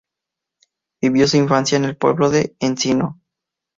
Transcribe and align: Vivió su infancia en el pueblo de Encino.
Vivió 0.99 1.27
su 1.27 1.37
infancia 1.37 1.77
en 1.77 1.85
el 1.85 1.95
pueblo 1.95 2.31
de 2.31 2.55
Encino. 2.59 3.21